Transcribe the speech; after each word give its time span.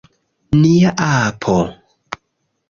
Nia 0.61 0.93
apo! 1.09 1.59